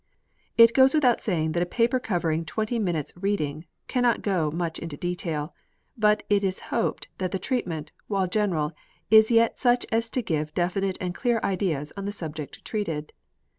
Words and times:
It 0.57 0.73
goes 0.73 0.95
without 0.95 1.21
saying 1.21 1.51
that 1.51 1.61
a 1.61 1.65
paper 1.67 1.99
covering 1.99 2.43
twenty 2.43 2.79
minutes' 2.79 3.13
reading 3.15 3.65
cannot 3.87 4.23
go 4.23 4.49
much 4.49 4.79
into 4.79 4.97
detail, 4.97 5.53
but 5.95 6.23
it 6.27 6.43
is 6.43 6.59
hoped 6.73 7.07
that 7.19 7.29
the 7.31 7.37
treatment, 7.37 7.91
while 8.07 8.25
general, 8.25 8.71
is 9.11 9.29
yet 9.29 9.59
such 9.59 9.85
as 9.91 10.09
to 10.09 10.23
give 10.23 10.55
definite 10.55 10.97
and 10.99 11.13
clear 11.13 11.39
ideas 11.43 11.93
on 11.95 12.05
the 12.05 12.11
subject 12.11 12.65
treated. 12.65 13.13